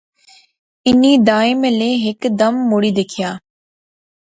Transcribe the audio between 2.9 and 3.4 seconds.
دیکھیا